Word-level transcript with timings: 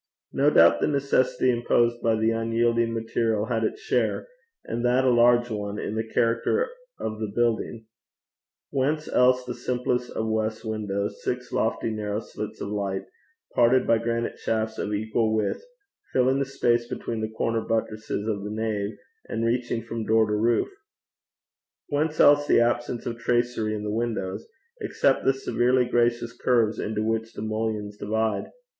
No 0.33 0.49
doubt 0.49 0.81
the 0.81 0.87
necessity 0.87 1.51
imposed 1.51 2.01
by 2.01 2.15
the 2.15 2.31
unyielding 2.31 2.91
material 2.91 3.45
had 3.45 3.63
its 3.63 3.81
share, 3.81 4.27
and 4.65 4.83
that 4.83 5.05
a 5.05 5.11
large 5.11 5.51
one, 5.51 5.77
in 5.77 5.93
the 5.93 6.03
character 6.09 6.67
of 6.99 7.19
the 7.19 7.27
building: 7.35 7.85
whence 8.71 9.07
else 9.07 9.45
that 9.45 9.53
simplest 9.53 10.09
of 10.09 10.25
west 10.27 10.65
windows, 10.65 11.21
seven 11.23 11.43
lofty, 11.51 11.91
narrow 11.91 12.19
slits 12.19 12.59
of 12.61 12.69
light, 12.69 13.03
parted 13.53 13.85
by 13.85 13.99
granite 13.99 14.39
shafts 14.39 14.79
of 14.79 14.91
equal 14.91 15.35
width, 15.35 15.63
filling 16.13 16.39
the 16.39 16.45
space 16.45 16.87
between 16.87 17.21
the 17.21 17.29
corner 17.29 17.61
buttresses 17.61 18.27
of 18.27 18.43
the 18.43 18.49
nave, 18.49 18.97
and 19.29 19.45
reaching 19.45 19.83
from 19.83 20.03
door 20.03 20.25
to 20.25 20.35
roof? 20.35 20.67
whence 21.89 22.19
else 22.19 22.47
the 22.47 22.59
absence 22.59 23.05
of 23.05 23.19
tracery 23.19 23.75
in 23.75 23.83
the 23.83 23.93
windows 23.93 24.47
except 24.79 25.25
the 25.25 25.31
severely 25.31 25.85
gracious 25.85 26.35
curves 26.35 26.79
into 26.79 27.03
which 27.07 27.33
the 27.33 27.41
mullions 27.43 27.97
divide? 27.97 28.49